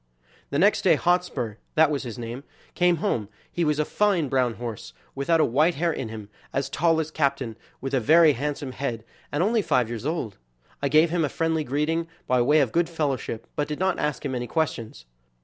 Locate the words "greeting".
11.63-12.07